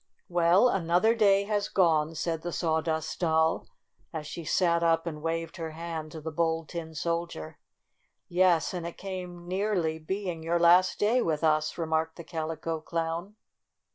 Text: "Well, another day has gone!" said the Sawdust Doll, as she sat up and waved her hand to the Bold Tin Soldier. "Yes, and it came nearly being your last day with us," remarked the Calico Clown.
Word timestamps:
"Well, 0.29 0.67
another 0.67 1.13
day 1.13 1.43
has 1.43 1.69
gone!" 1.69 2.15
said 2.15 2.41
the 2.41 2.51
Sawdust 2.51 3.19
Doll, 3.19 3.67
as 4.11 4.25
she 4.25 4.43
sat 4.43 4.81
up 4.81 5.05
and 5.05 5.21
waved 5.21 5.57
her 5.57 5.73
hand 5.73 6.11
to 6.13 6.21
the 6.21 6.31
Bold 6.31 6.69
Tin 6.69 6.95
Soldier. 6.95 7.59
"Yes, 8.27 8.73
and 8.73 8.87
it 8.87 8.97
came 8.97 9.47
nearly 9.47 9.99
being 9.99 10.41
your 10.41 10.57
last 10.57 10.97
day 10.97 11.21
with 11.21 11.43
us," 11.43 11.77
remarked 11.77 12.15
the 12.15 12.23
Calico 12.23 12.79
Clown. 12.81 13.35